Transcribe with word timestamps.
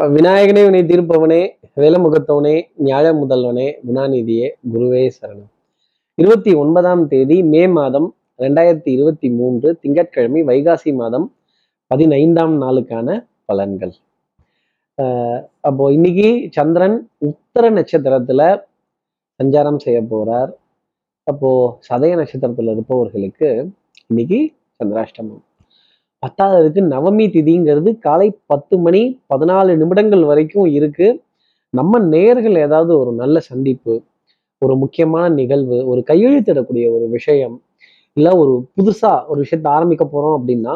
விநாயகனே 0.00 0.70
வினை 0.70 0.82
தீர்ப்பவனே 0.82 1.48
வேலமுகத்தவனே 1.76 2.62
ஞாழ 2.84 3.12
முதல்வனே 3.14 3.74
குணாநிதியே 3.88 4.48
குருவே 4.74 5.10
சரணம். 5.20 5.50
இருபத்தி 6.14 6.54
ஒன்பதாம் 6.54 7.08
தேதி 7.08 7.42
மே 7.42 7.66
மாதம் 7.66 8.14
ரெண்டாயிரத்தி 8.38 8.88
இருபத்தி 8.88 9.30
மூன்று 9.30 9.78
திங்கட்கிழமை 9.78 10.42
வைகாசி 10.42 10.94
மாதம் 10.94 11.34
பதினைந்தாம் 11.86 12.62
நாளுக்கான 12.62 13.26
பலன்கள். 13.52 13.92
ஆஹ் 15.02 15.46
அப்போ 15.60 15.92
இன்னைக்கு 15.92 16.48
சந்திரன் 16.50 17.10
உத்தர 17.18 17.70
நட்சத்திரத்துல 17.70 18.62
சஞ்சாரம் 19.42 19.78
செய்ய 19.78 20.02
போறார். 20.02 20.52
அப்போ 21.22 21.78
சதய 21.92 22.16
நட்சத்திரத்துல 22.16 22.70
இருப்பவர்களுக்கு 22.70 23.70
இன்னைக்கு 24.06 24.52
சந்திராஷ்டமம். 24.84 25.42
பத்தாவதுக்கு 26.22 26.80
நவமி 26.94 27.26
திதிங்கிறது 27.34 27.90
காலை 27.98 28.28
பத்து 28.46 28.74
மணி 28.78 29.02
பதினாலு 29.34 29.72
நிமிடங்கள் 29.82 30.24
வரைக்கும் 30.30 30.68
இருக்கு. 30.78 31.08
நம்ம 31.74 32.00
நேர்கள் 32.14 32.56
ஏதாவது 32.66 32.92
ஒரு 32.98 33.12
நல்ல 33.12 33.40
சந்திப்பு 33.40 33.94
ஒரு 34.62 34.74
முக்கியமான 34.76 35.24
நிகழ்வு 35.40 35.76
ஒரு 35.86 36.00
கையெழுத்திடக்கூடிய 36.10 36.86
ஒரு 36.96 37.06
விஷயம் 37.08 37.56
இல்லை 38.16 38.32
ஒரு 38.42 38.52
புதுசா 38.76 39.12
ஒரு 39.26 39.38
விஷயத்த 39.44 39.68
ஆரம்பிக்க 39.68 40.04
போறோம் 40.04 40.36
அப்படின்னா 40.38 40.74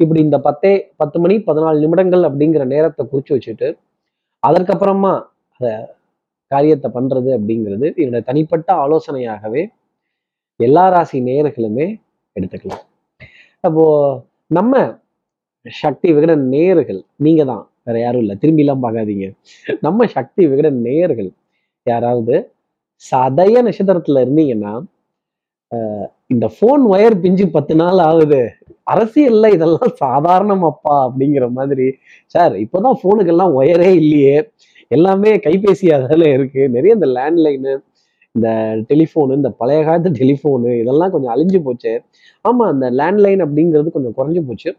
இப்படி 0.00 0.20
இந்த 0.20 0.38
பத்தே 0.38 0.72
பத்து 0.96 1.18
மணி 1.20 1.36
பதினாலு 1.48 1.78
நிமிடங்கள் 1.84 2.24
அப்படிங்கிற 2.28 2.64
நேரத்தை 2.74 3.04
குறிச்சு 3.12 3.32
வச்சுட்டு 3.36 3.68
அதற்கப்புறமா 4.42 5.12
அதை 5.60 5.72
காரியத்தை 6.50 6.88
பண்றது 6.94 7.30
அப்படிங்கிறது 7.38 7.86
என்னோட 8.02 8.20
தனிப்பட்ட 8.24 8.68
ஆலோசனையாகவே 8.84 9.62
எல்லா 10.60 10.84
ராசி 10.88 11.18
நேயர்களுமே 11.20 11.86
எடுத்துக்கலாம். 12.36 12.84
அப்போ 13.64 13.84
நம்ம 14.50 14.74
சக்தி 15.66 16.12
விகட 16.12 16.34
நேயர்கள் 16.36 17.00
நீங்க 17.16 17.44
தான் 17.44 17.64
வேற 17.84 18.00
யாரும் 18.00 18.20
இல்லை. 18.20 18.36
திரும்பிலாம் 18.42 18.84
பார்க்காதீங்க. 18.84 19.26
நம்ம 19.80 20.06
சக்தி 20.06 20.46
விகட 20.46 20.70
நேயர்கள் 20.70 21.30
யாராவது 21.86 22.36
சதய 23.12 23.62
நட்சத்திரத்துல 23.62 24.22
இருந்தீங்கன்னா 24.24 24.74
ஆஹ் 25.72 26.06
இந்த 26.26 26.46
ஃபோன் 26.54 26.82
ஒயர் 26.92 27.16
பிஞ்சு 27.20 27.46
பத்து 27.48 27.74
நாள் 27.74 27.98
ஆகுது. 27.98 28.40
அரசியல்ல 28.90 29.52
இதெல்லாம் 29.52 29.92
சாதாரணம் 29.96 30.62
அப்பா 30.62 30.94
அப்படிங்கிற 31.08 31.50
மாதிரி. 31.50 31.88
சார் 32.26 32.54
இப்போதான் 32.54 32.98
ஃபோனுக்கெல்லாம் 33.00 33.54
ஒயரே 33.60 33.90
இல்லையே. 33.94 34.36
எல்லாமே 34.90 35.30
கைபேசியாக 35.36 36.06
அதில் 36.08 36.26
இருக்கு. 36.26 36.62
நிறைய 36.68 36.94
இந்த 36.94 37.06
லேண்ட்லைனு 37.06 37.72
இந்த 38.38 38.48
டெலிஃபோனு 38.90 39.38
இந்த 39.40 39.50
பழைய 39.60 39.80
காலத்து 39.88 40.10
டெலிஃபோனு 40.20 40.72
இதெல்லாம் 40.82 41.12
கொஞ்சம் 41.14 41.32
அழிஞ்சு 41.34 41.60
போச்சு. 41.66 41.92
ஆமா 42.44 42.64
அந்த 42.72 42.86
லேண்ட்லைன் 42.98 43.44
அப்படிங்கிறது 43.46 43.94
கொஞ்சம் 43.96 44.16
குறைஞ்சு 44.18 44.42
போச்சு. 44.48 44.70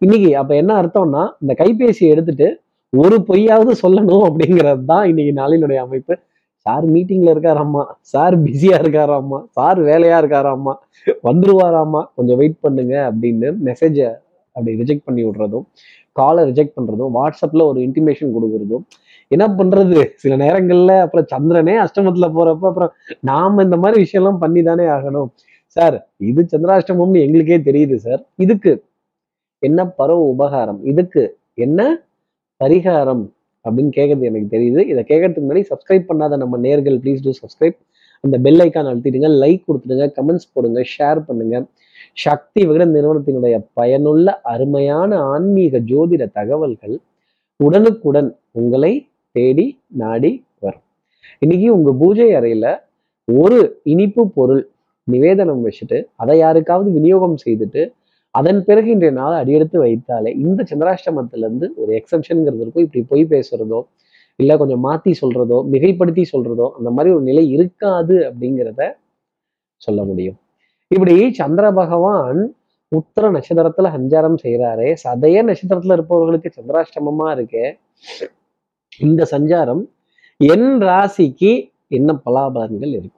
இன்னைக்கு 0.00 0.30
அப்ப 0.40 0.52
என்ன 0.62 0.72
அர்த்தம்னா 0.80 1.22
இந்த 1.42 1.52
கைபேசியை 1.60 2.08
எடுத்துட்டு 2.14 2.48
ஒரு 2.92 3.16
பொய்யாவது 3.28 3.72
சொல்லணும் 3.84 4.26
அப்படிங்கிறது 4.28 4.84
தான் 4.92 5.06
இன்னைக்கு 5.10 5.32
நாளினுடைய 5.40 5.78
அமைப்பு. 5.86 6.14
சார் 6.66 6.84
மீட்டிங்ல 6.94 7.30
இருக்காராம்மா 7.34 7.82
சார் 8.12 8.34
பிஸியா 8.44 8.76
இருக்காராம்மா 8.82 9.38
சார் 9.56 9.78
வேலையா 9.88 10.16
இருக்காராம்மா 10.22 10.74
வந்துருவாராம்மா 11.26 12.00
கொஞ்சம் 12.16 12.38
வெயிட் 12.40 12.58
பண்ணுங்க 12.64 12.94
அப்படின்னு 13.10 13.50
மெசேஜை 13.68 14.08
அப்படி 14.56 14.72
ரிஜெக்ட் 14.80 15.06
பண்ணி 15.06 15.22
விடுறதும் 15.24 15.64
காலை 16.16 16.42
ரிஜெக்ட் 16.50 16.76
பண்றதும் 16.78 17.12
வாட்ஸ்அப்ல 17.16 17.64
ஒரு 17.70 17.80
இன்டிமேஷன் 17.86 18.34
கொடுக்கறதும் 18.36 18.84
என்ன 19.28 19.46
பண்றது? 19.58 20.00
சில 20.14 20.36
நேரங்கள்ல 20.36 20.92
அப்புறம் 21.00 21.26
சந்திரனே 21.34 21.74
அஷ்டமத்துல 21.84 22.26
போறப்ப 22.36 22.66
அப்புறம் 22.70 22.92
நாம 23.20 23.62
இந்த 23.62 23.76
மாதிரி 23.76 23.98
விஷயம்லாம் 24.04 24.42
பண்ணி 24.44 24.62
தானே 24.62 24.84
ஆகணும். 24.84 25.30
சார் 25.76 25.96
இது 26.16 26.46
சந்திராஷ்டமம்னு 26.52 27.24
எங்களுக்கே 27.24 27.58
தெரியுது 27.70 27.94
சார். 27.94 28.22
இதுக்கு 28.36 28.72
என்ன 29.62 29.86
பரவ 29.88 30.20
உபகாரம்? 30.34 30.80
இதுக்கு 30.84 31.22
என்ன 31.54 31.80
பரிகாரம்? 32.60 33.24
அப்படின்னு 33.64 33.92
கேட்கறது 33.96 34.24
எனக்கு 34.30 34.48
தெரியுது. 34.56 34.80
இதை 34.92 35.04
கேட்கறதுக்கு 35.08 35.44
முன்னாடி 35.46 35.64
சப்ஸ்கிரைப் 35.72 36.08
பண்ணாத 36.10 36.36
நம்ம 36.36 36.58
நேர்கள் 36.58 36.96
ப்ளீஸ் 37.02 37.22
டூ 37.22 37.32
சப்ஸ்கிரைப் 37.42 37.78
அந்த 38.24 38.36
பெல் 38.38 38.60
ஐக்கான் 38.60 38.88
அழுத்திடுங்க 38.90 39.28
லைக் 39.42 39.62
கொடுத்துடுங்க 39.68 40.06
கமெண்ட்ஸ் 40.18 40.48
போடுங்க 40.52 40.80
ஷேர் 40.92 41.20
பண்ணுங்க. 41.26 41.56
சக்தி 42.14 42.60
விகட 42.66 42.84
நிறுவனத்தினுடைய 42.86 43.56
பயனுள்ள 43.72 44.40
அருமையான 44.52 45.18
ஆன்மீக 45.32 45.78
ஜோதிட 45.90 46.24
தகவல்கள் 46.32 46.96
உடனுக்குடன் 47.60 48.30
உங்களை 48.52 48.92
தேடி 49.36 49.66
நாடி 50.00 50.32
வரும். 50.64 50.84
இன்னைக்கு 51.42 51.66
உங்க 51.76 51.90
பூஜை 52.02 52.28
அறையில 52.38 52.66
ஒரு 53.28 53.58
இனிப்பு 53.92 54.22
பொருள் 54.36 54.62
நிவேதனம் 55.08 55.62
வச்சுட்டு 55.66 55.98
அதை 56.22 56.34
யாருக்காவது 56.38 56.88
விநியோகம் 56.96 57.36
செய்துட்டு 57.44 57.82
அதன் 58.34 58.60
பிறகு 58.64 58.88
இன்றைய 58.94 59.12
நாள் 59.18 59.36
அடியெடுத்து 59.42 59.78
வைத்தாலே 59.84 60.30
இந்த 60.44 60.60
சந்திராஷ்டமத்திலேருந்து 60.70 61.66
ஒரு 61.80 61.90
எக்ஸப்ஷனுங்கிறது 61.98 62.62
இருக்கும். 62.64 62.84
இப்படி 62.86 63.02
பொய் 63.12 63.24
பேசுறதோ 63.34 63.80
இல்லை 64.38 64.54
கொஞ்சம் 64.56 64.82
மாத்தி 64.86 65.12
சொல்றதோ 65.20 65.58
மிகைப்படுத்தி 65.72 66.24
சொல்றதோ 66.32 66.66
அந்த 66.78 66.90
மாதிரி 66.90 67.14
ஒரு 67.14 67.24
நிலை 67.30 67.44
இருக்காது 67.56 68.16
அப்படிங்கிறத 68.28 68.82
சொல்ல 69.82 70.00
முடியும். 70.04 70.38
இப்படி 70.90 71.14
சந்திர 71.40 71.66
பகவான் 71.72 72.40
உத்தர 72.92 73.30
நட்சத்திரத்துல 73.36 73.88
சஞ்சாரம் 73.96 74.38
செய்யறாரே 74.44 74.90
சதய 75.04 75.42
நட்சத்திரத்துல 75.48 75.96
இருப்பவர்களுக்கு 75.98 76.50
சந்திராஷ்டமமா 76.58 77.28
இருக்கே 77.36 77.66
இந்த 79.00 79.26
சஞ்சாரம் 79.30 79.82
என் 80.40 80.68
ராசிக்கு 80.82 81.52
என்ன 81.90 82.12
பலாபலன்கள் 82.24 82.92
இருக்கும்? 82.92 83.14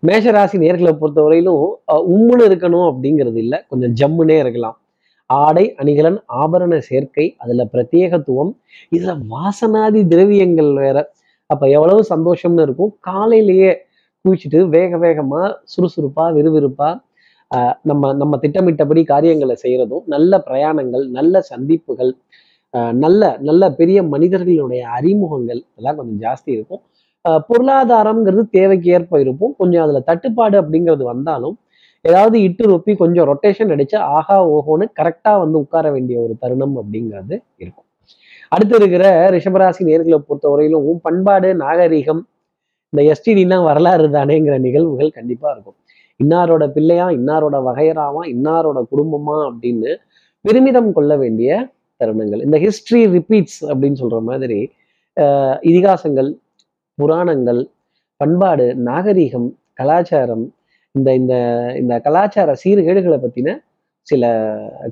மேஷ 0.00 0.30
ராசி 0.30 0.58
நேர்களை 0.58 0.92
பொறுத்தவரையிலும் 0.92 1.62
அஹ், 1.92 2.04
உம்முன்னு 2.12 2.44
இருக்கணும் 2.48 2.86
அப்படிங்கிறது 2.90 3.36
இல்லை. 3.36 3.58
கொஞ்சம் 3.68 3.94
ஜம்முனே 4.00 4.38
இருக்கலாம். 4.38 4.76
ஆடை 5.30 5.74
அணிகலன் 5.74 6.18
ஆபரண 6.36 6.78
சேர்க்கை 6.80 7.36
அதுல 7.38 7.64
பிரத்யேகத்துவம் 7.72 8.52
இதுல 8.92 9.12
வாசனாதி 9.30 10.06
திரவியங்கள் 10.08 10.72
வேற. 10.76 10.96
அப்ப 11.50 11.68
எவ்வளவு 11.68 12.02
சந்தோஷம்னு 12.08 12.62
இருக்கும். 12.62 12.92
காலையிலேயே 13.00 13.70
குளிச்சுட்டு 14.24 14.68
வேக 14.68 14.96
வேகமா 14.98 15.40
சுறுசுறுப்பா 15.72 16.24
விறுவிறுப்பா 16.34 16.90
நம்ம 17.82 18.12
நம்ம 18.12 18.34
திட்டமிட்டபடி 18.36 19.04
காரியங்களை 19.04 19.56
செய்யறதும் 19.62 20.04
நல்ல 20.06 20.42
பிரயாணங்கள் 20.46 21.04
நல்ல 21.10 21.40
சந்திப்புகள் 21.42 22.12
நல்ல 23.04 23.22
நல்ல 23.40 23.62
பெரிய 23.80 23.98
மனிதர்களுடைய 24.02 24.82
அறிமுகங்கள் 24.96 25.60
இதெல்லாம் 25.62 25.96
கொஞ்சம் 25.96 26.20
ஜாஸ்தி 26.26 26.50
இருக்கும். 26.56 26.82
பொருளாதாரம்ங்கிறது 27.48 28.44
தேவைக்கு 28.50 28.88
ஏற்ப 28.90 29.20
இருக்கும். 29.20 29.52
கொஞ்சம் 29.58 29.82
அதுல 29.82 30.00
தட்டுப்பாடு 30.00 30.56
அப்படிங்கிறது 30.62 31.04
வந்தாலும் 31.12 31.56
ஏதாவது 32.04 32.36
இட்டு 32.42 32.64
ரொப்பி 32.70 32.92
கொஞ்சம் 32.96 33.26
ரொட்டேஷன் 33.30 33.72
அடிச்சு 33.74 33.96
ஆஹா 34.16 34.36
ஓஹோன்னு 34.54 34.86
கரெக்டா 35.00 35.32
வந்து 35.42 35.56
உட்கார 35.58 35.86
வேண்டிய 35.90 36.16
ஒரு 36.20 36.34
தருணம் 36.40 36.74
அப்படிங்கிறது 36.82 37.34
இருக்கும். 37.58 37.86
அடுத்து 38.48 38.74
இருக்கிற 38.76 39.04
ரிஷபராசி 39.30 39.82
நேர்களை 39.90 40.18
பொறுத்தவரையிலும் 40.28 40.98
பண்பாடு 41.00 41.50
நாகரீகம் 41.54 42.22
இந்த 42.92 43.02
எஸ்டிடிலாம் 43.12 43.64
வரலாறு 43.64 44.08
தானேங்கிற 44.08 44.56
நிகழ்வுகள் 44.58 45.10
கண்டிப்பா 45.10 45.48
இருக்கும். 45.50 45.76
இன்னாரோட 46.20 46.64
பிள்ளையா 46.72 47.06
இன்னாரோட 47.18 47.56
வகையராவா 47.68 48.22
இன்னாரோட 48.34 48.78
குடும்பமா 48.92 49.36
அப்படின்னு 49.48 49.92
பெருமிதம் 50.44 50.92
கொள்ள 50.92 51.12
வேண்டிய 51.16 51.50
தருணங்கள். 52.02 52.44
இந்த 52.44 52.58
ஹிஸ்ட்ரி 52.58 53.06
ரிப்பீட்ஸ் 53.06 53.66
அப்படின்னு 53.66 54.00
சொல்ற 54.00 54.20
மாதிரி 54.22 54.70
ஆஹ் 55.20 55.58
இதிகாசங்கள் 55.62 56.30
புராணங்கள் 56.94 57.68
பண்பாடு 58.16 58.76
நாகரீகம் 58.84 59.48
கலாச்சாரம் 59.74 60.54
இந்த 60.92 61.14
இந்த 61.14 61.34
இந்த 61.78 62.00
கலாச்சார 62.00 62.52
சீர்கேடுகளை 62.64 63.18
பத்தின 63.24 63.62
சில 64.02 64.24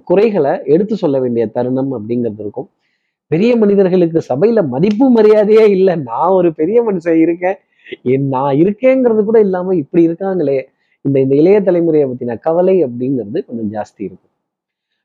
குறைகளை 0.04 0.60
எடுத்து 0.64 0.96
சொல்ல 0.96 1.20
வேண்டிய 1.20 1.46
தருணம் 1.46 1.92
அப்படிங்கிறது 1.94 2.40
இருக்கும். 2.40 2.68
பெரிய 3.26 3.56
மனிதர்களுக்கு 3.56 4.20
சபையில 4.28 4.66
மதிப்பு 4.66 5.10
மரியாதையே 5.10 5.70
இல்லை. 5.70 5.94
நான் 5.94 6.28
ஒரு 6.28 6.54
பெரிய 6.54 6.78
மனுஷன் 6.82 7.20
இருக்கேன். 7.20 7.56
என் 8.02 8.28
நான் 8.28 8.54
இருக்கேங்கிறது 8.54 9.24
கூட 9.24 9.40
இல்லாம 9.40 9.74
இப்படி 9.74 10.08
இருக்காங்களே. 10.08 10.58
இந்த 11.02 11.20
இந்த 11.20 11.34
இளைய 11.34 11.60
தலைமுறையை 11.60 12.06
பத்தின 12.10 12.38
கவலை 12.38 12.84
அப்படிங்கிறது 12.84 13.38
கொஞ்சம் 13.46 13.72
ஜாஸ்தி 13.72 14.02
இருக்கும். 14.08 14.29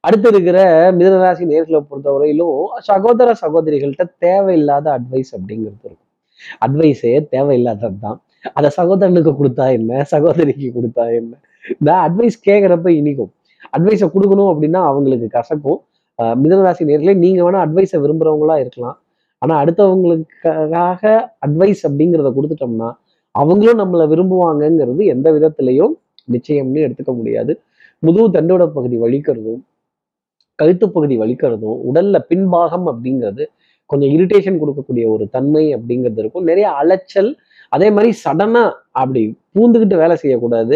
அடுத்து 0.06 0.28
இருக்கிற 0.34 0.60
மிதனராசி 0.98 1.44
நேர்களை 1.52 1.80
பொறுத்தவரையிலும் 1.90 2.58
சகோதர 2.90 3.30
சகோதரிகள்கிட்ட 3.44 4.06
தேவையில்லாத 4.26 4.88
அட்வைஸ் 4.98 5.32
அப்படிங்கிறது 5.38 5.86
இருக்கும். 5.90 6.10
அட்வைஸே 6.66 7.14
தேவையில்லாதது 7.34 7.98
தான். 8.06 8.18
அதை 8.58 8.70
சகோதரனுக்கு 8.80 9.32
கொடுத்தா 9.40 9.66
என்ன? 9.78 10.02
சகோதரிக்கு 10.14 10.68
கொடுத்தா 10.78 11.06
என்ன? 11.20 11.34
இந்த 11.80 11.92
அட்வைஸ் 12.08 12.38
கேட்குறப்ப 12.48 12.90
இனிக்கும். 13.00 13.32
அட்வைஸை 13.76 14.08
கொடுக்கணும் 14.16 14.50
அப்படின்னா 14.54 14.82
அவங்களுக்கு 14.90 15.28
கசக்கும். 15.38 15.80
மிதனராசி 16.42 16.84
நேர்களே 16.90 17.16
நீங்கள் 17.24 17.46
வேணால் 17.46 17.64
அட்வைஸை 17.68 17.98
விரும்புகிறவங்களா 18.04 18.56
இருக்கலாம். 18.64 18.98
ஆனால் 19.42 19.60
அடுத்தவங்களுக்காக 19.64 21.02
அட்வைஸ் 21.46 21.82
அப்படிங்கிறத 21.88 22.30
கொடுத்துட்டோம்னா 22.38 22.90
அவங்களும் 23.36 23.80
நம்மளை 23.82 24.06
விரும்புவாங்கங்கிறது 24.12 25.06
எந்த 25.14 25.28
விதத்திலையும் 25.38 25.94
நிச்சயம்னு 26.34 26.84
எடுத்துக்க 26.88 27.14
முடியாது. 27.20 27.54
முதுகு 28.04 28.28
தண்டோட 28.36 28.64
பகுதி 28.78 28.98
வலிக்கிறதும் 29.04 29.62
கழுத்து 30.60 30.86
பகுதி 30.96 31.16
வலிக்கிறதும் 31.22 31.78
உடல்ல 31.90 32.20
பின்பாகம் 32.32 32.88
அப்படிங்கிறது 32.92 33.44
கொஞ்சம் 33.90 34.12
இரிட்டேஷன் 34.16 34.60
கொடுக்கக்கூடிய 34.62 35.06
ஒரு 35.14 35.26
தன்மை 35.36 35.64
அப்படிங்கிறது 35.78 36.22
இருக்கும். 36.24 36.46
நிறைய 36.50 36.68
அலைச்சல் 36.82 37.32
அதே 37.76 37.88
மாதிரி 37.96 38.12
சடனா 38.24 38.64
அப்படி 39.02 39.22
பூந்துக்கிட்டு 39.56 39.98
வேலை 40.04 40.16
செய்யக்கூடாது. 40.24 40.76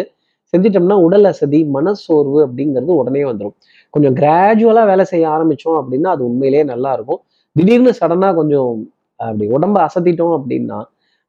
செஞ்சிட்டோம்னா 0.53 0.97
உடல் 1.07 1.27
அசதி 1.31 1.59
மனசோர்வு 1.75 2.39
அப்படிங்கிறது 2.45 2.91
உடனே 3.01 3.23
வந்துடும் 3.29 3.55
கொஞ்சம் 3.93 4.15
கிராஜுவலா 4.19 4.83
வேலை 4.91 5.05
செய்ய 5.11 5.25
ஆரம்பிச்சோம் 5.35 5.77
அப்படின்னா 5.81 6.09
அது 6.15 6.23
உண்மையிலேயே 6.29 6.63
நல்லா 6.73 6.91
இருக்கும். 6.97 7.21
திடீர்னு 7.55 7.91
சடனா 7.99 8.29
கொஞ்சம் 8.39 8.71
அப்படி 9.19 9.45
உடம்ப 9.57 9.77
அசத்திட்டோம் 9.87 10.35
அப்படின்னா 10.39 10.79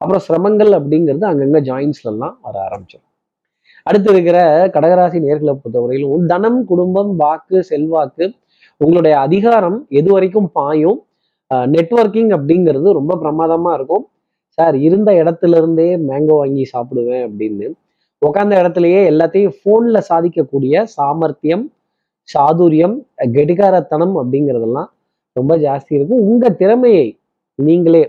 அப்புறம் 0.01 0.23
சிரமங்கள் 0.27 0.73
அப்படிங்கிறது 0.79 1.27
அங்கங்க 1.31 1.61
ஜாயின்ஸ்ல 1.69 2.11
எல்லாம் 2.13 2.35
வர 2.47 2.57
ஆரம்பிச்சிடும் 2.67 3.10
அடுத்து 3.83 4.09
இருக்கிற 4.13 4.39
கடகராசி 4.75 5.19
நேர்களை 5.27 5.53
பொறுத்தவரையிலும் 5.59 6.27
தனம் 6.33 6.61
குடும்பம் 6.71 7.13
வாக்கு 7.17 7.59
செல்வாக்கு 7.71 8.27
உங்களுடைய 8.77 9.15
அதிகாரம் 9.27 9.79
எது 10.01 10.11
வரைக்கும் 10.13 10.51
பாயும்? 10.53 10.99
நெட்வொர்க்கிங் 11.75 12.31
அப்படிங்கிறது 12.37 12.89
ரொம்ப 12.99 13.13
பிரமாதமா 13.23 13.71
இருக்கும். 13.79 14.05
சார் 14.59 14.77
இருந்த 14.87 15.11
இடத்துல 15.23 15.59
இருந்தே 15.61 15.89
மேங்கோ 16.09 16.37
வாங்கி 16.41 16.65
சாப்பிடுவேன் 16.73 17.25
அப்படின்னு. 17.29 17.67
உட்காந்த 18.27 18.55
இடத்துலயே 18.63 19.01
எல்லாத்தையும் 19.11 19.57
போன்ல 19.65 19.99
சாதிக்கக்கூடிய 20.09 20.83
சாமர்த்தியம் 20.97 21.65
சாதுரியம் 22.29 22.97
கெடிகாரத்தனம் 23.37 24.15
அப்படிங்கிறதெல்லாம் 24.21 24.91
ரொம்ப 25.37 25.53
ஜாஸ்தி 25.67 25.93
இருக்கும். 25.99 26.23
உங்க 26.31 26.51
திறமையை 26.61 27.07
நீங்களே 27.55 28.03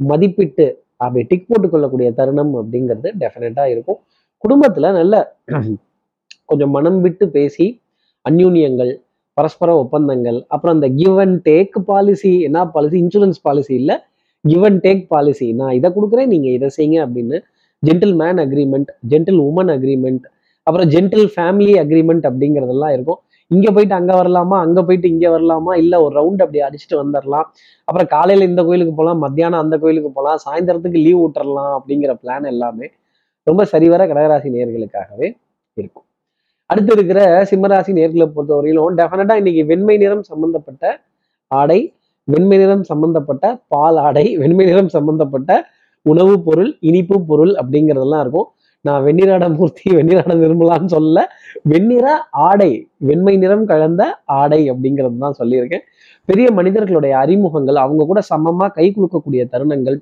மதிப்பிட்டு 0.00 0.66
அப்படி 0.96 1.22
டிக் 1.28 1.48
போட்டுக்கொள்ளக்கூடிய 1.50 2.08
தருணம் 2.18 2.52
அப்படிங்கிறது 2.60 3.08
டெஃபினட்டாக 3.22 3.72
இருக்கும். 3.74 4.00
குடும்பத்துல 4.44 4.86
நல்ல 4.98 5.14
கொஞ்சம் 6.50 6.72
மனம் 6.76 6.98
விட்டு 7.04 7.24
பேசி 7.36 7.66
அந்யூன்யங்கள் 8.24 8.90
பரஸ்பர 9.36 9.70
ஒப்பந்தங்கள் 9.82 10.38
அப்புறம் 10.52 10.74
அந்த 10.76 10.88
கிவ் 10.98 11.18
அண்ட் 11.22 11.38
டேக் 11.48 11.76
பாலிசி 11.90 12.32
என்ன 12.48 12.64
பாலிசி 12.74 12.96
இன்சூரன்ஸ் 13.04 13.40
பாலிசி 13.46 13.72
இல்லை. 13.80 13.96
கிவ் 14.44 14.64
அண்ட் 14.68 14.80
டேக் 14.86 15.02
பாலிசி 15.12 15.46
நான் 15.60 15.74
இதை 15.78 15.88
கொடுக்குறேன் 15.96 16.30
நீங்க 16.32 16.48
இதை 16.56 16.68
செய்யுங்க 16.76 16.98
அப்படின்னு 17.04 17.36
gentle 17.82 18.14
man 18.22 18.40
agreement 18.44 18.90
gentle 19.12 19.40
woman 19.46 19.72
agreement 19.76 20.26
அப்புறம் 20.66 20.90
ஜென்டில் 20.94 21.26
ஃபேமிலி 21.34 21.72
அக்ரிமெண்ட் 21.82 22.26
அப்படிங்கிறதெல்லாம் 22.28 22.92
இருக்கும். 22.96 23.20
இங்க 23.50 23.66
போயிட்டு 23.74 23.96
அங்க 24.00 24.12
வரலாமா? 24.20 24.58
அங்க 24.66 24.78
போயிட்டு 24.82 25.08
இங்க 25.14 25.26
வரலாமா? 25.34 25.72
இல்ல 25.82 25.94
ஒரு 26.04 26.12
ரவுண்ட் 26.20 26.42
அப்படி 26.44 26.60
அடிச்சுட்டு 26.66 26.96
வந்துடலாம் 27.02 27.46
அப்புறம் 27.88 28.08
காலையில 28.14 28.46
இந்த 28.50 28.62
கோயிலுக்கு 28.68 28.94
போகலாம் 29.00 29.20
மத்தியானம் 29.24 29.62
அந்த 29.64 29.78
கோயிலுக்கு 29.82 30.12
போகலாம் 30.18 30.40
சாயந்தரத்துக்கு 30.44 31.00
லீவ் 31.06 31.22
விட்டுறலாம் 31.24 31.74
அப்படிங்கிற 31.78 32.14
பிளான் 32.22 32.46
எல்லாமே 32.54 32.88
ரொம்ப 33.48 33.62
சரிவர 33.72 34.02
கடகராசி 34.10 34.48
நேர்களுக்காகவே 34.54 35.28
இருக்கும். 35.80 36.06
அடுத்து 36.70 36.92
இருக்கிற 36.96 37.20
சிம்மராசி 37.50 37.92
நேர்களை 37.98 38.26
பொறுத்தவரையிலும் 38.34 38.96
டெஃபினட்டா 39.00 39.34
இன்னைக்கு 39.40 39.62
வெண்மை 39.70 39.96
நிறம் 40.02 40.24
சம்பந்தப்பட்ட 40.30 40.84
ஆடை 41.50 41.80
வெண்மை 42.28 42.56
நிறம் 42.58 42.84
சம்பந்தப்பட்ட 42.90 43.44
பால் 43.72 43.98
ஆடை 44.06 44.26
வெண்மை 44.42 44.64
நிறம் 44.68 44.90
சம்பந்தப்பட்ட 44.96 45.50
உணவு 46.06 46.34
பொருள் 46.46 46.70
இனிப்பு 46.88 47.16
பொருள் 47.30 47.52
அப்படிங்கிறதெல்லாம் 47.60 48.22
இருக்கும். 48.24 48.48
நான் 48.84 49.02
வெண்ணிராட 49.06 49.44
மூர்த்தி 49.56 49.86
வெண்ணிராட 49.96 50.32
நிர்மலான்னு 50.40 50.90
சொல்ல 50.94 51.18
வெண்ணிற 51.72 52.06
ஆடை 52.48 52.72
வெண்மை 53.08 53.34
நிறம் 53.42 53.66
கலந்த 53.70 54.02
ஆடை 54.40 54.60
அப்படிங்கிறது 54.72 55.16
தான் 55.24 55.38
சொல்லியிருக்கேன். 55.38 55.84
பெரிய 56.28 56.46
மனிதர்களுடைய 56.58 57.14
அறிமுகங்கள் 57.22 57.78
அவங்க 57.84 58.04
கூட 58.10 58.20
சமமா 58.32 58.66
கை 58.78 58.86
குலுக்கக்கூடிய 58.96 59.42
தருணங்கள் 59.54 59.98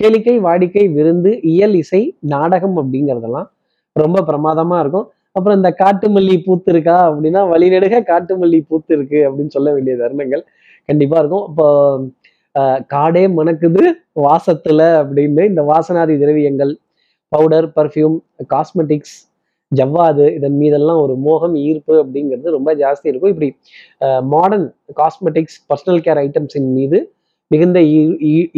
கேளிக்கை 0.00 0.34
வாடிக்கை 0.46 0.84
விருந்து 0.96 1.30
இயல் 1.52 1.76
இசை 1.82 2.02
நாடகம் 2.34 2.76
அப்படிங்கிறதெல்லாம் 2.80 3.48
ரொம்ப 3.96 4.18
பிரமாதமா 4.28 4.76
இருக்கும். 4.82 5.06
அப்புறம் 5.36 5.58
இந்த 5.60 5.70
காட்டு 5.80 6.06
மல்லி 6.14 6.36
பூத்து 6.44 6.70
இருக்கா 6.74 6.96
அப்படின்னா 7.08 7.40
வழிநெடுக 7.52 8.00
காட்டு 8.10 8.34
மல்லி 8.42 8.60
பூத்து 8.68 8.92
இருக்கு 8.96 9.18
அப்படின்னு 9.28 9.54
சொல்ல 9.56 9.68
வேண்டிய 9.74 9.94
தருணங்கள் 10.02 10.42
கண்டிப்பா 10.88 11.16
இருக்கும். 11.22 11.44
இப்போ 11.50 11.66
காடே 12.92 13.24
மணக்குது 13.38 13.82
வாசத்துல 14.26 14.80
அப்படின்னு 15.00 15.42
இந்த 15.50 15.62
வாசனாதி 15.72 16.14
திரவியங்கள் 16.22 16.72
பவுடர் 17.32 17.68
பர்ஃப்யூம் 17.76 18.16
காஸ்மெட்டிக்ஸ் 18.54 19.16
ஜவ்வாது 19.72 20.24
இதன் 20.36 20.56
மீதெல்லாம் 20.60 21.00
ஒரு 21.04 21.14
மோகம் 21.26 21.54
ஈர்ப்பு 21.66 21.94
அப்படிங்கிறது 22.02 22.54
ரொம்ப 22.56 22.70
ஜாஸ்தி 22.82 23.06
இருக்கும். 23.10 23.32
இப்படி 23.34 23.48
மாடர்ன் 24.32 24.66
காஸ்மெட்டிக்ஸ் 25.00 25.58
பர்சனல் 25.70 26.02
கேர் 26.06 26.20
ஐட்டம்ஸின் 26.26 26.70
மீது 26.78 26.98
மிகுந்த 27.50 27.78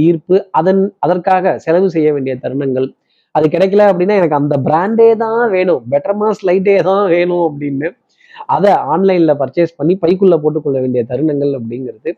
ஈர்ப்பு 0.07 0.37
அதன் 0.61 0.83
அதற்காக 1.05 1.55
செலவு 1.65 1.89
செய்ய 1.95 2.09
வேண்டிய 2.15 2.35
தருணங்கள். 2.45 2.89
அது 3.35 3.47
கிடைக்கல 3.55 3.85
அப்படின்னா 3.91 4.17
எனக்கு 4.21 4.39
அந்த 4.41 4.55
பிராண்டே 4.67 5.09
தான் 5.25 5.43
வேணும். 5.57 5.83
பெட்டர்மாஸ் 5.93 6.43
லைட்டே 6.49 6.77
தான் 6.91 7.05
வேணும் 7.15 7.45
அப்படின்னு 7.49 7.89
அதை 8.55 8.71
ஆன்லைன்ல 8.93 9.33
பர்ச்சேஸ் 9.41 9.79
பண்ணி 9.79 9.95
பைக்குள்ள 10.03 10.37
போட்டுக்கொள்ள 10.43 10.79
வேண்டிய 10.85 11.03
தருணங்கள் 11.11 11.53
அப்படிங்கிறது 11.59 12.11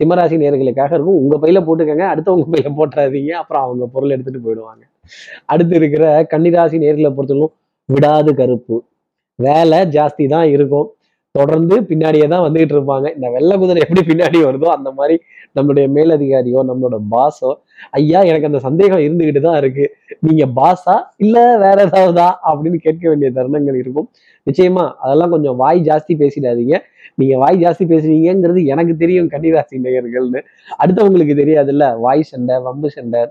சிம்மராசி 0.00 0.36
நேர்களுக்காக 0.42 0.92
இருக்கும். 0.96 1.18
உங்க 1.22 1.34
பையில 1.42 1.58
போட்டுக்கங்க 1.66 2.04
அடுத்தவங்க 2.12 2.46
பையில 2.54 2.70
போட்டுறாதீங்க. 2.78 3.32
அப்புறம் 3.42 3.64
அவங்க 3.66 3.84
பொருள் 3.94 4.14
எடுத்துட்டு 4.14 4.40
போயிடுவாங்க. 4.46 4.82
அடுத்து 5.52 5.74
இருக்கிற 5.80 6.04
கன்னிராசி 6.32 6.76
நேர்களை 6.84 7.10
பொறுத்தவரைக்கும் 7.18 7.54
விடாது 7.88 8.30
கருப்பு. 8.40 8.76
வேலை 9.38 9.78
ஜாஸ்தி 9.96 10.24
தான் 10.34 10.48
இருக்கும். 10.54 10.88
தொடர்ந்து 11.34 11.76
பின்னாடியே 11.90 12.26
தான் 12.32 12.44
வந்துகிட்டு 12.46 12.74
இருப்பாங்க. 12.76 13.06
இந்த 13.16 13.28
வெள்ளை 13.36 13.54
குதிரை 13.60 13.78
எப்படி 13.84 14.02
பின்னாடி 14.10 14.38
வருதோ 14.48 14.68
அந்த 14.76 14.90
மாதிரி 14.98 15.14
நம்மளுடைய 15.56 15.86
மேலதிகாரியோ 15.96 16.60
நம்மளோட 16.68 16.96
பாஸோ 17.12 17.50
ஐயா 17.98 18.20
எனக்கு 18.30 18.48
அந்த 18.50 18.60
சந்தேகம் 18.66 19.02
இருந்துகிட்டு 19.06 19.40
தான் 19.40 19.58
இருக்கு. 19.62 19.84
நீங்க 20.26 20.44
பாஸா 20.58 20.94
இல்ல 21.24 21.36
வேற 21.64 21.78
ஏதாவதா? 21.88 22.28
அப்படின்னு 22.50 22.78
கேட்க 22.86 23.02
வேண்டிய 23.08 23.30
தருணங்கள் 23.38 23.78
இருக்கும். 23.82 24.08
நிச்சயமா 24.46 24.84
அதெல்லாம் 25.04 25.32
கொஞ்சம் 25.34 25.56
வாய் 25.62 25.80
ஜாஸ்தி 25.90 26.14
பேசிடாதீங்க. 26.22 26.76
நீங்க 27.20 27.34
வாய் 27.44 27.60
ஜாஸ்தி 27.64 27.84
பேசுவீங்கிறது 27.92 28.60
எனக்கு 28.64 28.94
தெரியும் 29.02 29.28
கன்னிராசி 29.34 29.82
நேயர்கள்னு. 29.86 30.40
அடுத்தவங்களுக்கு 30.82 31.34
தெரியாதுல்ல 31.42 31.84
வாய் 32.06 32.24
சண்டை 32.32 32.56
வம்பு 32.68 32.90
சண்டை. 32.90 33.22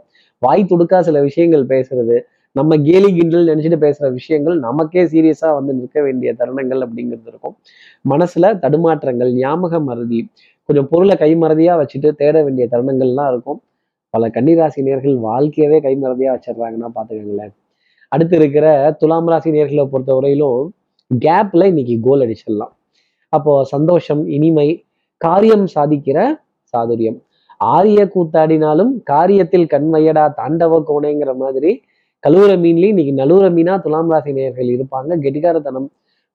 வாய் 0.42 0.70
துடுக்கா 0.72 1.00
சில 1.00 1.18
விஷயங்கள் 1.22 1.66
பேசுறது. 1.74 2.16
நம்ம 2.56 2.78
கேலி 2.78 3.10
கிண்டல் 3.14 3.48
நினைச்சிட்டு 3.50 3.78
பேசுற 3.84 4.06
விஷயங்கள் 4.18 4.58
நமக்கே 4.60 5.04
சீரியஸா 5.04 5.50
வந்து 5.58 5.72
நிற்க 5.74 6.02
வேண்டிய 6.02 6.30
தருணங்கள் 6.40 6.82
அப்படிங்கிறது 6.86 7.30
இருக்கும். 7.32 7.56
மனசுல 8.12 8.52
தடுமாற்றங்கள் 8.64 9.32
ஞாபக 9.34 9.80
மறதி 9.80 10.20
கொஞ்சம் 10.70 10.88
பொருளை 10.92 11.16
கைமறதியா 11.22 11.74
வச்சுட்டு 11.82 12.10
தேட 12.20 12.36
வேண்டிய 12.44 12.66
தருணங்கள்லாம் 12.74 13.30
இருக்கும். 13.34 13.60
பல 14.14 14.28
கன்னிராசி 14.28 14.82
நேர்கள் 14.88 15.16
வாழ்க்கையவே 15.30 15.78
கைமறதியா 15.86 16.32
வச்சிடுறாங்கன்னா 16.36 16.90
பாத்துக்கோங்களேன் 16.98 17.54
அடுத்து 18.12 18.36
இருக்கிற 18.36 18.66
துலாம் 19.00 19.30
ராசி 19.32 19.52
நேர்களை 19.52 19.86
பொறுத்த 19.94 20.12
வரையிலும் 20.14 20.60
கேப்ல 21.12 21.68
இன்னைக்கு 21.72 21.96
கோல் 22.08 22.24
அடிச்சிடலாம். 22.26 22.74
அப்போ 23.34 23.54
சந்தோஷம் 23.64 24.22
இனிமை 24.28 24.68
காரியம் 25.22 25.66
சாதிக்கிற 25.76 26.20
சாதுரியம். 26.74 27.18
ஆரிய 27.74 28.02
கூத்தாடினாலும் 28.16 28.92
காரியத்தில் 29.12 29.68
கண்மையடா 29.74 30.26
தாண்டவ 30.40 30.80
கோணைங்கிற 30.90 31.34
மாதிரி 31.36 31.72
கழுவுற 32.24 32.52
மீன்லேயும் 32.64 32.94
இன்னைக்கு 32.94 33.14
நழுவுற 33.22 33.46
மீனா 33.56 33.74
துலாம் 33.86 34.12
ராசி 34.14 34.31
நேயர்கள் 34.38 34.70
இருப்பாங்க. 34.75 35.12
கெட்டிகாரத்தனம் 35.24 35.88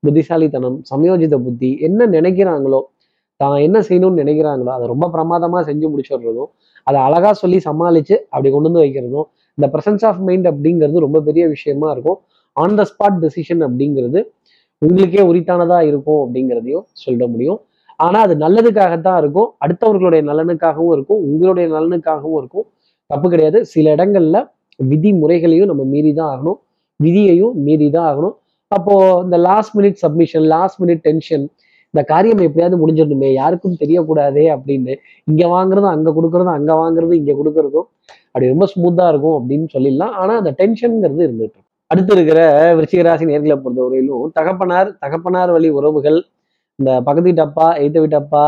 புத்திசாலித்தனம் 0.03 0.77
சமயோஜித 0.91 1.37
புத்தி 1.45 1.71
என்ன 1.87 2.07
நினைக்கிறாங்களோ 2.17 2.81
தான் 3.41 3.57
என்ன 3.67 3.79
செய்யணும்னு 3.89 4.21
நினைக்கிறாங்களோ 4.23 4.71
அதை 4.77 4.87
ரொம்ப 4.93 5.07
பிரமாதமாக 5.15 5.63
செஞ்சு 5.71 5.87
முடிச்சிடுறதும் 5.93 6.51
அதை 6.87 6.99
அழகாக 7.07 7.33
சொல்லி 7.43 7.59
சமாளித்து 7.69 8.17
அப்படி 8.33 8.51
கொண்டு 8.55 8.69
வந்து 8.69 8.83
வைக்கிறதும் 8.85 9.27
இந்த 9.59 9.67
ப்ரெசன்ஸ் 9.75 10.05
ஆஃப் 10.09 10.21
மைண்ட் 10.27 10.49
அப்படிங்கிறது 10.53 11.05
ரொம்ப 11.07 11.19
பெரிய 11.29 11.45
விஷயமா 11.55 11.89
இருக்கும். 11.95 12.19
ஆன் 12.57 12.77
த 12.81 12.85
ஸ்பாட் 12.91 13.19
டெசிஷன் 13.25 13.63
அப்படிங்கிறது 13.69 14.21
உங்களுக்கே 14.83 15.23
உரித்தானதாக 15.31 15.89
இருக்கும் 15.91 16.21
அப்படிங்கிறதையும் 16.25 16.85
சொல்ல 17.05 17.23
முடியும். 17.33 17.59
ஆனால் 18.01 18.25
அது 18.27 18.35
நல்லதுக்காகத்தான் 18.45 19.19
இருக்கும். 19.23 19.49
அடுத்தவர்களுடைய 19.65 20.23
நலனுக்காகவும் 20.31 20.93
இருக்கும். 20.97 21.21
உங்களுடைய 21.31 21.67
நலனுக்காகவும் 21.77 22.39
இருக்கும். 22.43 22.67
தப்பு 23.11 23.27
கிடையாது. 23.33 23.59
சில 23.75 23.95
இடங்கள்ல 23.97 24.39
விதிமுறைகளையும் 24.81 25.71
நம்ம 25.71 25.85
மீறி 25.93 26.11
தான் 26.19 26.31
ஆகணும். 26.35 26.59
விதியையும் 27.01 27.55
மீறி 27.67 27.89
தான் 27.97 28.09
ஆகணும். 28.11 28.35
அப்போ 28.73 28.95
இந்த 29.25 29.37
last 29.49 29.75
minute 29.79 29.99
submission 30.05 30.47
last 30.55 30.79
minute 30.83 31.03
tension 31.09 31.45
இந்த 31.95 32.01
காரியம் 32.11 32.43
எப்படியாவது 32.47 32.81
முடிஞ்சிடணுமே 32.81 33.29
யாருக்கும் 33.41 33.79
தெரியக்கூடாதே 33.83 34.45
அப்படின்னு 34.55 34.95
இங்க 35.27 35.43
வாங்குறதும் 35.55 35.93
அங்க 35.95 36.11
கொடுக்கறதும் 36.17 36.57
அங்க 36.59 36.73
வாங்குறதும் 36.83 37.19
இங்க 37.21 37.33
கொடுக்கறதும் 37.39 37.87
அப்படி 38.27 38.51
ரொம்ப 38.53 38.67
ஸ்மூத்தா 38.73 39.05
இருக்கும் 39.13 39.37
அப்படின்னு 39.39 39.69
சொல்லிடலாம். 39.75 40.15
ஆனா 40.21 40.33
அந்த 40.41 40.51
டென்ஷனுங்கிறது 40.61 41.23
இருந்துட்டு 41.29 41.61
அடுத்து 41.91 42.13
இருக்கிற 42.17 42.41
விருச்சிகராசி 42.79 43.29
நேர்களை 43.31 43.57
பொறுத்தவரையிலும் 43.59 44.33
தகப்பனார் 44.39 44.89
தகப்பனார் 45.05 45.53
வழி 45.57 45.69
உறவுகள் 45.79 46.19
இந்த 46.79 46.91
பக்கத்து 47.07 47.29
வீட்டப்பா 47.29 47.67
எய்த்த 47.83 47.99
வீட்டப்பா 48.05 48.45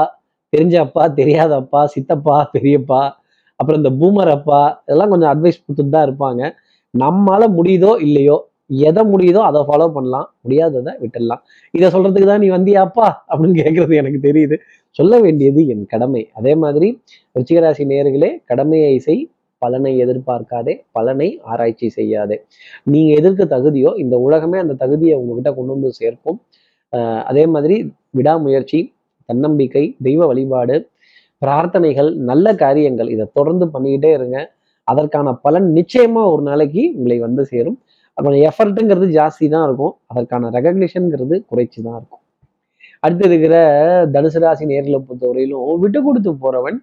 தெரிஞ்ச 0.52 0.74
அப்பா 0.84 1.04
தெரியாத 1.20 1.52
அப்பா 1.62 1.80
சித்தப்பா 1.94 2.36
பெரியப்பா 2.54 3.00
அப்புறம் 3.60 3.80
இந்த 3.82 3.90
பூமர் 4.00 4.30
அப்பா 4.36 4.60
இதெல்லாம் 4.86 5.12
கொஞ்சம் 5.12 5.30
அட்வைஸ் 5.32 5.60
கொடுத்துட்டு 5.62 5.94
தான் 5.96 6.06
இருப்பாங்க. 6.08 6.42
நம்மளால 6.94 7.42
முடியுதோ 7.58 7.92
இல்லையோ 8.06 8.36
எதை 8.88 9.02
முடியுதோ 9.12 9.40
அதை 9.48 9.60
ஃபாலோ 9.68 9.86
பண்ணலாம். 9.94 10.26
முடியாததை 10.44 10.92
விட்டுடலாம். 11.02 11.40
இதை 11.76 11.86
சொல்றதுக்கு 11.94 12.28
தான் 12.30 12.42
நீ 12.44 12.48
வந்தியாப்பா? 12.56 13.06
அப்படின்னு 13.30 13.56
கேட்கறது 13.62 13.94
எனக்கு 14.02 14.20
தெரியுது. 14.28 14.56
சொல்ல 14.96 15.14
வேண்டியது 15.24 15.60
என் 15.72 15.84
கடமை. 15.92 16.22
அதே 16.38 16.52
மாதிரி 16.62 16.88
ருச்சிகராசி 17.36 17.84
நேர்களே 17.92 18.30
கடமையை 18.50 18.94
செய் 19.06 19.22
பலனை 19.62 19.92
எதிர்பார்க்காதே 20.04 20.74
பலனை 20.96 21.28
ஆராய்ச்சி 21.52 21.88
செய்யாதே. 21.96 22.36
நீங்க 22.92 23.10
எதிர்க்க 23.20 23.44
தகுதியோ 23.54 23.90
இந்த 24.04 24.14
உலகமே 24.26 24.58
அந்த 24.64 24.76
தகுதியை 24.82 25.16
உங்ககிட்ட 25.20 25.50
கொண்டு 25.58 25.74
வந்து 25.76 25.90
சேர்க்கும். 26.00 26.38
அதே 27.30 27.44
மாதிரி 27.54 27.76
விடாமுயற்சி 28.18 28.80
தன்னம்பிக்கை 29.28 29.84
தெய்வ 30.06 30.20
வழிபாடு 30.30 30.76
பிரார்த்தனைகள் 31.42 32.10
நல்ல 32.30 32.46
காரியங்கள் 32.62 33.12
இதை 33.14 33.26
தொடர்ந்து 33.38 33.66
பண்ணிக்கிட்டே 33.74 34.10
இருங்க. 34.18 34.38
அதற்கான 34.90 35.28
பலன் 35.44 35.68
நிச்சயமா 35.78 36.22
ஒரு 36.32 36.42
நாளைக்கு 36.50 36.82
உங்களை 36.96 37.18
வந்து 37.26 37.42
சேரும். 37.52 37.78
அப்புறம் 38.18 38.40
எஃபர்ட்டுங்கிறது 38.48 39.06
ஜாஸ்தி 39.18 39.46
தான் 39.54 39.64
இருக்கும். 39.68 39.92
அதற்கான 40.12 40.50
ரெகக்னிஷனுங்கிறது 40.56 41.36
குறைச்சி 41.50 41.80
தான் 41.86 41.96
இருக்கும். 41.98 42.22
அடுத்து 43.04 43.24
இருக்கிற 43.28 43.54
தனுசு 44.14 44.40
ராசி 44.44 44.64
நேர்களை 44.70 44.98
பொறுத்தவரையிலும் 45.08 45.82
விட்டு 45.82 46.00
கொடுத்து 46.06 46.30
போறவன் 46.42 46.78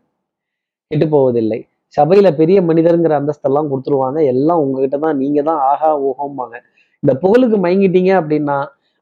கெட்டு 0.92 1.08
போவதில்லை. 1.16 1.60
சபையில 1.98 2.28
பெரிய 2.40 2.58
மனிதருங்கிற 2.70 3.14
அந்தஸ்தெல்லாம் 3.20 3.70
கொடுத்துருவாங்க. 3.72 4.20
எல்லாம் 4.34 4.62
உங்ககிட்ட 4.64 4.98
தான் 5.06 5.20
நீங்க 5.22 5.40
தான் 5.50 5.62
ஆகா 5.72 5.90
ஓகோம்பாங்க. 6.10 6.56
இந்த 7.04 7.14
புகழுக்கு 7.24 7.58
மயங்கிட்டீங்க 7.66 8.12
அப்படின்னா 8.22 8.58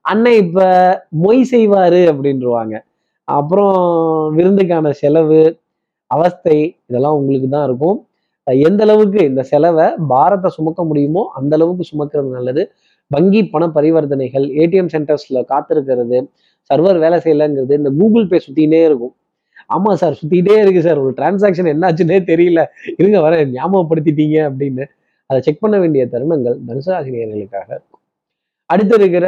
அண்ணன் 0.05 0.39
இப்ப 0.43 0.59
மொய் 1.23 1.41
செய்வாரு 1.53 2.01
அப்படின்றவாங்க. 2.11 2.75
அப்புறம் 3.27 3.75
விருந்துக்கான 4.37 4.89
செலவு 5.01 5.41
அவஸ்தை 6.11 6.57
இதெல்லாம் 6.89 7.17
உங்களுக்கு 7.19 7.47
தான் 7.49 7.65
இருக்கும். 7.69 7.97
எந்த 8.47 8.81
அளவுக்கு 8.83 9.19
இந்த 9.29 9.43
செலவை 9.43 9.85
பாரத்தை 10.07 10.49
சுமக்க 10.57 10.81
முடியுமோ 10.83 11.21
அந்த 11.37 11.53
அளவுக்கு 11.57 11.85
சுமக்கிறது 11.91 12.29
நல்லது. 12.29 12.63
வங்கி 13.11 13.41
பண 13.53 13.63
பரிவர்த்தனைகள் 13.77 14.45
ஏடிஎம் 14.61 14.91
சென்டர்ஸ்ல 14.93 15.41
காத்திருக்கிறது 15.51 16.19
சர்வர் 16.69 16.99
வேலை 17.03 17.17
செய்யலைங்கிறது 17.25 17.73
இந்த 17.81 17.89
கூகுள் 17.99 18.27
பே 18.27 18.37
சுத்தினே 18.45 18.81
இருக்கும். 18.89 19.13
ஆமா 19.75 19.91
சார் 20.01 20.15
சுத்திட்டே 20.21 20.55
இருக்கு 20.63 20.81
சார். 20.87 20.99
ஒரு 21.03 21.13
டிரான்சாக்ஷன் 21.19 21.71
என்னாச்சுன்னே 21.73 22.17
தெரியல. 22.31 22.61
இருங்க 22.99 23.19
வர 23.25 23.35
ஞாபகப்படுத்திட்டீங்க 23.57 24.37
அப்படின்னு. 24.49 24.85
அதை 25.29 25.39
செக் 25.41 25.61
பண்ண 25.63 25.75
வேண்டிய 25.79 26.05
தருணங்கள் 26.13 26.57
தனுசு 26.67 26.91
நேர்களுக்காக 27.15 27.67
இருக்கும். 27.77 28.01
அடுத்து 28.69 28.95
இருக்கிற 28.99 29.27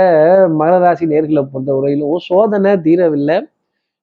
மகர 0.60 0.76
ராசி 0.84 1.06
நேர்களை 1.06 1.42
பொறுத்த 1.52 1.72
வரையிலும் 1.78 2.18
சோதனை 2.30 2.72
தீரவில்லை. 2.88 3.38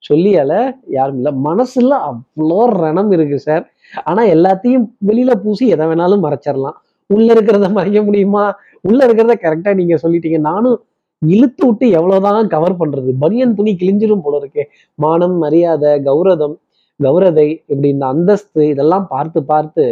சொல்லியால 0.05 0.53
யாரும் 0.97 1.19
இல்லை. 1.21 1.33
மனசுல 1.49 1.99
அவ்வளோ 2.09 2.61
ரணம் 2.83 3.11
இருக்கு 3.17 3.39
சார் 3.49 3.65
ஆனா 4.11 4.23
எல்லாத்தையும் 4.35 4.87
வெளியில 5.09 5.33
பூசி 5.45 5.65
எதை 5.75 5.85
வேணாலும் 5.91 6.25
மறைச்சிடலாம் 6.27 6.79
உள்ள 7.11 7.27
இருக்கிறத 7.35 7.67
மறைக்க 7.79 8.01
முடியுமா? 8.09 8.45
உள்ள 8.89 9.01
இருக்கிறத 9.07 9.35
கரெக்டா 9.45 9.73
நீங்க 9.81 9.97
சொல்லிட்டீங்க. 10.05 10.39
நானும் 10.51 10.79
இழுத்து 11.23 11.63
விட்டு 11.67 11.87
எவ்வளவுதான் 11.99 12.49
கவர் 12.55 12.79
பண்றது? 12.81 13.11
பனியன் 13.23 13.55
துணி 13.59 13.73
கிழிஞ்சிரும் 13.81 14.25
போல 14.25 14.41
இருக்கே. 14.43 14.65
மானம் 14.99 15.37
மரியாதை 15.45 15.93
கௌரதம் 16.09 16.57
கௌரதை 17.01 17.47
இப்படி 17.71 17.89
இந்த 17.95 18.07
அந்தஸ்து 18.15 18.63
இதெல்லாம் 18.73 19.07
பார்த்து 19.15 19.41
பார்த்து 19.53 19.85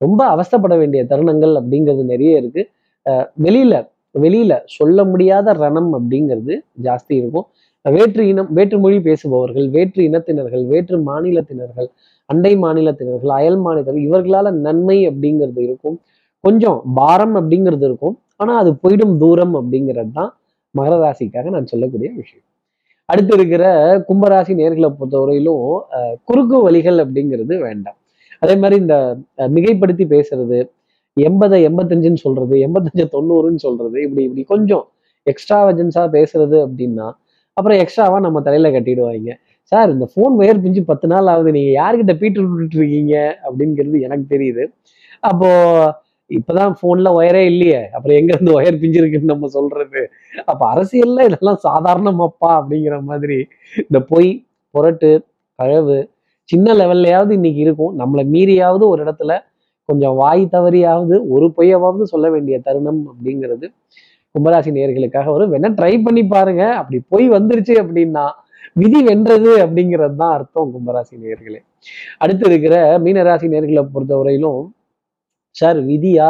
ரொம்ப 0.00 0.20
அவஸ்தப்பட 0.34 0.74
வேண்டிய 0.80 1.02
தருணங்கள் 1.12 1.54
அப்படிங்கிறது 1.60 2.02
நிறைய 2.12 2.40
இருக்கு. 2.40 2.62
வெளியில 3.46 3.74
வெளியில 4.14 4.52
சொல்ல 4.76 4.98
முடியாத 5.10 5.52
ரணம் 5.62 5.90
அப்படிங்கிறது 5.98 6.54
ஜாஸ்தி 6.86 7.14
இருக்கும். 7.20 7.46
வேற்று 7.84 8.22
இனம் 8.30 8.50
வேற்று 8.56 8.76
மொழி 8.84 8.98
பேசுபவர்கள் 9.06 9.66
வேற்று 9.76 10.00
இனத்தினர்கள் 10.08 10.64
வேற்று 10.72 10.96
மாநிலத்தினர்கள் 11.08 11.88
அண்டை 12.30 12.52
மாநிலத்தினர்கள் 12.64 13.32
அயல் 13.38 13.60
மாநிலத்தினர் 13.64 14.06
இவர்களால 14.08 14.50
நன்மை 14.66 14.96
அப்படிங்கிறது 15.10 15.60
இருக்கும். 15.66 15.96
கொஞ்சம் 16.44 16.78
பாரம் 16.98 17.36
அப்படிங்கிறது 17.40 17.86
இருக்கும். 17.90 18.16
ஆனா 18.42 18.52
அது 18.62 18.70
போயிடும் 18.82 19.14
தூரம் 19.22 19.54
அப்படிங்கிறது 19.60 20.12
தான் 20.18 20.30
மகர 20.74 20.96
ராசிக்காக 21.04 21.50
நான் 21.54 21.70
சொல்லக்கூடிய 21.72 22.08
விஷயம். 22.20 22.44
அடுத்து 23.08 23.32
இருக்கிற 23.38 23.64
கும்பராசி 24.08 24.54
நேர்களை 24.60 24.88
பொறுத்தவரையிலும் 24.98 25.62
குறுக்கு 26.28 26.56
வழிகள் 26.66 26.98
அப்படிங்கிறது 27.04 27.54
வேண்டாம். 27.66 27.98
அதே 28.42 28.54
மாதிரி 28.62 28.76
இந்த 28.84 28.96
மிகைப்படுத்தி 29.56 30.04
பேசுறது 30.14 30.58
எண்பதை 31.16 31.58
எண்பத்தஞ்சுன்னு 31.68 32.20
சொல்றது 32.24 32.54
எண்பத்தஞ்சு 32.66 33.06
தொண்ணூறுன்னு 33.14 33.62
சொல்றது 33.66 33.96
இப்படி 34.06 34.22
இப்படி 34.26 34.42
கொஞ்சம் 34.52 34.84
எக்ஸ்ட்ராவஜன்ஸா 35.26 36.04
பேசுறது 36.16 36.56
அப்படின்னா 36.66 37.06
அப்புறம் 37.58 37.78
எக்ஸ்ட்ராவாக 37.78 38.20
நம்ம 38.20 38.40
தலையில் 38.40 38.74
கட்டிடுவாங்க. 38.74 39.30
சார் 39.72 39.88
இந்த 39.90 40.06
ஃபோன் 40.12 40.34
ஒயர் 40.40 40.60
பிஞ்சு 40.64 40.82
பத்து 40.84 41.06
நாள் 41.08 41.26
ஆகுது. 41.26 41.50
நீங்கள் 41.52 41.76
யார்கிட்ட 41.80 42.12
பீட்டு 42.20 42.42
விட்டுட்டு 42.42 42.76
இருக்கீங்க? 42.76 43.14
அப்படிங்கிறது 43.46 43.98
எனக்கு 44.00 44.26
தெரியுது. 44.34 44.64
அப்போ 45.22 45.50
இப்போதான் 46.30 46.72
ஃபோனில் 46.78 47.10
ஒயரே 47.18 47.42
இல்லையே. 47.44 47.80
அப்புறம் 47.90 48.16
எங்கேருந்து 48.18 48.56
ஒயர் 48.58 48.80
பிஞ்சிருக்குன்னு 48.82 49.32
நம்ம 49.32 49.48
சொல்றது? 49.48 50.00
அப்போ 50.44 50.64
அரசியலில் 50.68 51.26
இதெல்லாம் 51.28 51.60
சாதாரணமாப்பா 51.68 52.50
அப்படிங்கிற 52.58 52.96
மாதிரி 53.02 53.38
இந்த 53.84 54.00
பொய் 54.12 54.30
புரட்டு 54.74 55.10
கழவு 55.58 55.98
சின்ன 56.48 56.74
லெவல்லையாவது 56.74 57.30
இன்னைக்கு 57.30 57.60
இருக்கும். 57.60 57.94
நம்மளை 58.00 58.24
மீறியாவது 58.34 58.84
ஒரு 58.88 59.00
இடத்துல 59.04 59.32
கொஞ்சம் 59.88 60.16
வாய் 60.16 60.42
தவறியாவது 60.52 61.16
ஒரு 61.28 61.46
பொய்யவாவது 61.56 62.04
சொல்ல 62.12 62.26
வேண்டிய 62.30 62.56
தருணம் 62.58 63.00
அப்படிங்கிறது 63.10 63.66
கும்பராசி 64.34 64.70
நேர்களுக்காக 64.76 65.28
வரும். 65.34 65.52
வேணா 65.54 65.68
ட்ரை 65.78 65.94
பண்ணி 66.06 66.22
பாருங்க. 66.34 66.64
அப்படி 66.80 66.98
போய் 67.12 67.26
வந்துருச்சு 67.36 67.74
அப்படின்னா 67.82 68.26
விதி 68.80 69.00
வென்றது 69.08 69.52
அப்படிங்கிறது 69.64 70.16
தான் 70.22 70.34
அர்த்தம் 70.36 70.72
கும்பராசி 70.74 71.14
நேர்களே 71.22 71.60
அடுத்து 72.22 72.44
இருக்கிற 72.50 72.74
மீனராசி 73.04 73.46
நேர்களை 73.54 73.82
பொறுத்தவரையிலும் 73.94 74.60
சார் 75.60 75.78
விதியா 75.90 76.28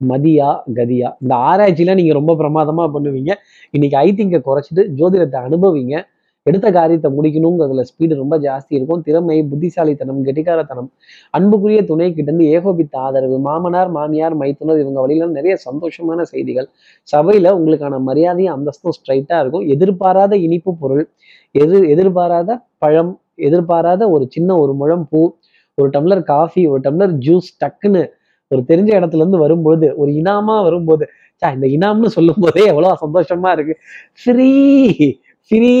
மதியா 0.00 0.48
கதியா? 0.78 1.08
இந்த 1.22 1.34
ஆராய்ச்சிலாம் 1.50 1.98
நீங்கள் 2.00 2.18
ரொம்ப 2.18 2.32
பிரமாதமாக 2.40 2.88
பண்ணுவீங்க. 2.94 3.32
இன்னைக்கு 3.76 3.96
ஐ 4.06 4.08
திங்கை 4.18 4.40
குறைச்சிட்டு 4.48 4.82
ஜோதிடத்தை 4.98 5.38
அனுபவிங்க. 5.48 5.94
எடுத்த 6.46 6.68
காரியத்தை 6.76 7.08
முடிக்கணுங்கிறதுல 7.16 7.82
ஸ்பீடு 7.90 8.14
ரொம்ப 8.22 8.34
ஜாஸ்தி 8.46 8.72
இருக்கும். 8.78 9.02
திறமை 9.06 9.36
புத்திசாலித்தனம் 9.50 10.20
கெட்டிக்காரத்தனம் 10.26 10.88
அன்புக்குரிய 11.36 11.80
துணை 11.90 12.08
கிட்டேருந்து 12.10 12.46
ஏகோபித்த 12.56 12.94
ஆதரவு 13.04 13.36
மாமனார் 13.46 13.90
மாமியார் 13.96 14.36
மைத்துனர் 14.42 14.80
இவங்க 14.82 14.98
வழியில 15.04 15.28
நிறைய 15.38 15.54
சந்தோஷமான 15.66 16.22
செய்திகள். 16.32 16.68
சபையில 17.08 17.52
உங்களுக்கான 17.58 18.00
மரியாதையும் 18.08 18.54
அந்தஸ்தும் 18.56 18.96
ஸ்ட்ரைட்டா 18.98 19.38
இருக்கும். 19.44 19.64
எதிர்பாராத 19.74 20.34
இனிப்பு 20.46 20.72
பொருள் 20.82 21.04
எதிர் 21.54 21.86
எதிர்பாராத 21.94 22.50
பழம் 22.84 23.12
எதிர்பாராத 23.48 24.02
ஒரு 24.14 24.24
சின்ன 24.34 24.50
ஒரு 24.62 24.72
முழம் 24.80 25.06
பூ 25.10 25.22
ஒரு 25.78 25.88
டம்ளர் 25.96 26.22
காஃபி 26.32 26.62
ஒரு 26.72 26.80
டம்ளர் 26.86 27.14
ஜூஸ் 27.26 27.48
டக்குன்னு 27.62 28.02
ஒரு 28.50 28.62
தெரிஞ்ச 28.70 28.90
இடத்துல 28.98 29.22
இருந்து 29.22 29.40
வரும்போது 29.44 29.86
ஒரு 30.00 30.10
இனாமா 30.20 30.56
வரும்போது 30.66 31.04
சா 31.42 31.46
இந்த 31.56 31.66
இனாம்னு 31.76 32.10
சொல்லும் 32.16 32.42
போதே 32.44 32.62
எவ்வளவு 32.72 33.00
சந்தோஷமா 33.04 33.50
இருக்கு. 33.56 33.74
ஃப்ரீ 34.20 34.50
ஃப்ரீ 35.50 35.72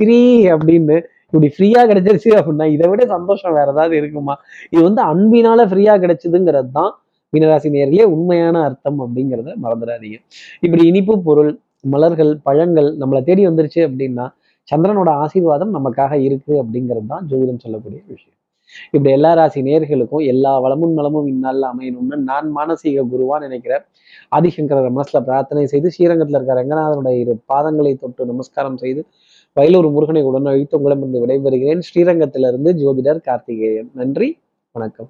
ஃப்ரீ 0.00 0.20
அப்படின்னு. 0.54 0.96
இப்படி 1.32 1.48
ஃப்ரீயா 1.56 1.80
கிடைச்சிருச்சு 1.90 2.30
அப்படின்னா 2.38 2.66
இதை 2.74 2.86
விட 2.90 3.02
சந்தோஷம் 3.14 3.54
வேற 3.58 3.68
ஏதாவது 3.74 3.94
இருக்குமா? 4.00 4.34
இது 4.72 4.80
வந்து 4.88 5.02
அன்பினால 5.12 5.66
ஃப்ரீயா 5.70 5.94
கிடைச்சதுங்கிறது 6.04 6.70
தான் 6.78 6.92
மீனராசி 7.32 7.68
நேர்களே 7.74 8.06
உண்மையான 8.14 8.62
அர்த்தம் 8.68 8.98
அப்படிங்கிறத 9.04 9.50
மறந்துடாதீங்க. 9.64 10.18
இப்படி 10.66 10.82
இனிப்பு 10.90 11.14
பொருள் 11.28 11.52
மலர்கள் 11.92 12.32
பழங்கள் 12.48 12.88
நம்மளை 13.02 13.20
தேடி 13.28 13.42
வந்துருச்சு 13.48 13.80
அப்படின்னா 13.88 14.26
சந்திரனோட 14.68 15.10
ஆசீர்வாதம் 15.24 15.72
நமக்காக 15.76 16.12
இருக்கு 16.26 16.52
அப்படிங்கிறது 16.62 17.08
தான் 17.12 17.24
ஜோதிடம் 17.30 17.62
சொல்லக்கூடிய 17.64 18.00
விஷயம். 18.12 18.36
இப்படி 18.94 19.10
எல்லா 19.18 19.30
ராசி 19.38 19.60
நேர்களுக்கும் 19.68 20.24
எல்லா 20.32 20.52
வளமும் 20.64 20.92
நலமும் 20.98 21.28
இந்நாளில் 21.32 21.66
அமையணும்னு 21.70 22.16
நான் 22.30 22.48
மானசீக 22.58 23.04
குருவா 23.12 23.36
நினைக்கிறேன். 23.46 23.84
ஆதிசங்கர 24.36 24.90
மனசுல 24.98 25.20
பிரார்த்தனை 25.28 25.64
செய்து 25.72 25.88
ஸ்ரீரங்கத்தில் 25.94 26.38
இருக்கிற 26.38 26.58
ரங்கநாதனுடைய 26.60 27.16
இரு 27.22 27.34
பாதங்களை 27.52 27.92
தொட்டு 28.02 28.30
நமஸ்காரம் 28.32 28.78
செய்து 28.84 29.02
வயலூர் 29.52 29.90
முருகனை 29.90 30.22
உடன் 30.22 30.46
அழித்து 30.46 30.80
உங்களிடமிருந்து 30.80 31.26
விடைபெறுகிறேன். 31.26 31.80
ஸ்ரீரங்கத்திலிருந்து 31.80 32.70
ஜோதிடர் 32.72 33.20
கார்த்திகேயன். 33.20 33.90
நன்றி 33.94 34.38
வணக்கம். 34.72 35.08